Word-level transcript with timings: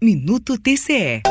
Minuto 0.00 0.56
TCE. 0.56 1.22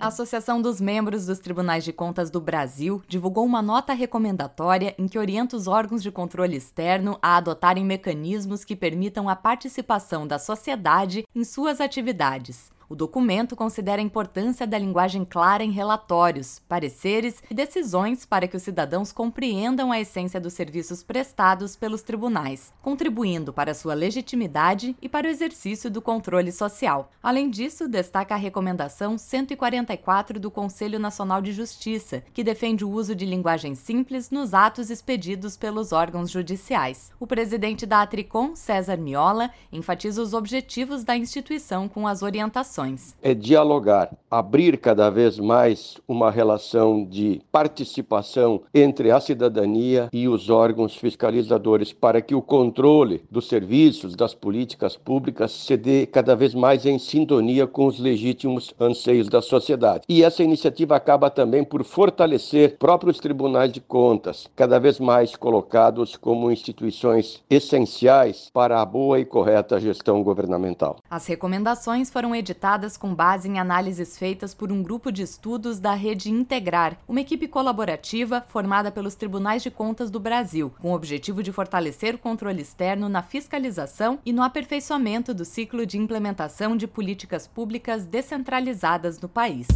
A 0.00 0.08
Associação 0.08 0.60
dos 0.60 0.80
Membros 0.80 1.26
dos 1.26 1.38
Tribunais 1.38 1.84
de 1.84 1.92
Contas 1.92 2.28
do 2.28 2.40
Brasil 2.40 3.00
divulgou 3.06 3.46
uma 3.46 3.62
nota 3.62 3.92
recomendatória 3.92 4.96
em 4.98 5.06
que 5.06 5.16
orienta 5.16 5.56
os 5.56 5.68
órgãos 5.68 6.02
de 6.02 6.10
controle 6.10 6.56
externo 6.56 7.16
a 7.22 7.36
adotarem 7.36 7.84
mecanismos 7.84 8.64
que 8.64 8.74
permitam 8.74 9.28
a 9.28 9.36
participação 9.36 10.26
da 10.26 10.40
sociedade 10.40 11.24
em 11.32 11.44
suas 11.44 11.80
atividades. 11.80 12.68
O 12.90 12.96
documento 12.96 13.54
considera 13.54 14.00
a 14.00 14.04
importância 14.04 14.66
da 14.66 14.78
linguagem 14.78 15.22
clara 15.22 15.62
em 15.62 15.70
relatórios, 15.70 16.62
pareceres 16.66 17.42
e 17.50 17.52
decisões 17.52 18.24
para 18.24 18.48
que 18.48 18.56
os 18.56 18.62
cidadãos 18.62 19.12
compreendam 19.12 19.92
a 19.92 20.00
essência 20.00 20.40
dos 20.40 20.54
serviços 20.54 21.02
prestados 21.02 21.76
pelos 21.76 22.00
tribunais, 22.00 22.72
contribuindo 22.80 23.52
para 23.52 23.74
sua 23.74 23.92
legitimidade 23.92 24.96
e 25.02 25.08
para 25.08 25.26
o 25.26 25.30
exercício 25.30 25.90
do 25.90 26.00
controle 26.00 26.50
social. 26.50 27.10
Além 27.22 27.50
disso, 27.50 27.86
destaca 27.86 28.34
a 28.34 28.38
recomendação 28.38 29.18
144 29.18 30.40
do 30.40 30.50
Conselho 30.50 30.98
Nacional 30.98 31.42
de 31.42 31.52
Justiça, 31.52 32.24
que 32.32 32.42
defende 32.42 32.86
o 32.86 32.90
uso 32.90 33.14
de 33.14 33.26
linguagem 33.26 33.74
simples 33.74 34.30
nos 34.30 34.54
atos 34.54 34.88
expedidos 34.88 35.58
pelos 35.58 35.92
órgãos 35.92 36.30
judiciais. 36.30 37.12
O 37.20 37.26
presidente 37.26 37.84
da 37.84 38.00
Atricom, 38.00 38.56
César 38.56 38.96
Miola, 38.96 39.50
enfatiza 39.70 40.22
os 40.22 40.32
objetivos 40.32 41.04
da 41.04 41.14
instituição 41.14 41.86
com 41.86 42.06
as 42.06 42.22
orientações 42.22 42.77
é 43.20 43.34
dialogar, 43.34 44.08
abrir 44.30 44.78
cada 44.78 45.10
vez 45.10 45.36
mais 45.36 45.98
uma 46.06 46.30
relação 46.30 47.04
de 47.04 47.42
participação 47.50 48.60
entre 48.72 49.10
a 49.10 49.18
cidadania 49.18 50.08
e 50.12 50.28
os 50.28 50.48
órgãos 50.48 50.94
fiscalizadores 50.94 51.92
para 51.92 52.20
que 52.22 52.36
o 52.36 52.42
controle 52.42 53.24
dos 53.28 53.48
serviços, 53.48 54.14
das 54.14 54.32
políticas 54.32 54.96
públicas 54.96 55.50
se 55.50 55.76
dê 55.76 56.06
cada 56.06 56.36
vez 56.36 56.54
mais 56.54 56.86
em 56.86 57.00
sintonia 57.00 57.66
com 57.66 57.86
os 57.86 57.98
legítimos 57.98 58.72
anseios 58.78 59.28
da 59.28 59.42
sociedade. 59.42 60.04
E 60.08 60.22
essa 60.22 60.44
iniciativa 60.44 60.94
acaba 60.94 61.30
também 61.30 61.64
por 61.64 61.82
fortalecer 61.82 62.76
próprios 62.78 63.18
tribunais 63.18 63.72
de 63.72 63.80
contas, 63.80 64.48
cada 64.54 64.78
vez 64.78 65.00
mais 65.00 65.34
colocados 65.34 66.16
como 66.16 66.48
instituições 66.52 67.42
essenciais 67.50 68.50
para 68.52 68.80
a 68.80 68.84
boa 68.84 69.18
e 69.18 69.24
correta 69.24 69.80
gestão 69.80 70.22
governamental. 70.22 70.98
As 71.10 71.26
recomendações 71.26 72.08
foram 72.08 72.36
editadas 72.36 72.67
com 72.98 73.14
base 73.14 73.48
em 73.48 73.58
análises 73.58 74.18
feitas 74.18 74.52
por 74.52 74.70
um 74.70 74.82
grupo 74.82 75.10
de 75.10 75.22
estudos 75.22 75.78
da 75.80 75.94
Rede 75.94 76.30
Integrar, 76.30 76.98
uma 77.08 77.20
equipe 77.20 77.48
colaborativa 77.48 78.44
formada 78.48 78.90
pelos 78.90 79.14
Tribunais 79.14 79.62
de 79.62 79.70
Contas 79.70 80.10
do 80.10 80.20
Brasil, 80.20 80.70
com 80.78 80.90
o 80.90 80.94
objetivo 80.94 81.42
de 81.42 81.50
fortalecer 81.50 82.14
o 82.14 82.18
controle 82.18 82.60
externo 82.60 83.08
na 83.08 83.22
fiscalização 83.22 84.18
e 84.24 84.34
no 84.34 84.42
aperfeiçoamento 84.42 85.32
do 85.32 85.46
ciclo 85.46 85.86
de 85.86 85.96
implementação 85.96 86.76
de 86.76 86.86
políticas 86.86 87.46
públicas 87.46 88.04
descentralizadas 88.04 89.18
no 89.18 89.30
país. 89.30 89.66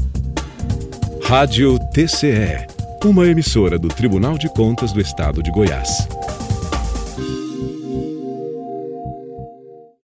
Rádio 1.25 1.79
TCE, 1.95 2.67
uma 3.07 3.27
emissora 3.27 3.79
do 3.79 3.89
Tribunal 3.89 4.37
de 4.37 4.53
Contas 4.53 4.93
do 4.93 5.01
Estado 5.01 5.43
de 5.43 5.51
Goiás. 5.51 6.07